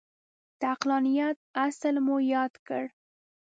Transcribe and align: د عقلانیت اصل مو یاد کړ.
د 0.59 0.61
عقلانیت 0.73 1.37
اصل 1.65 1.95
مو 2.05 2.15
یاد 2.35 2.53
کړ. 2.67 2.83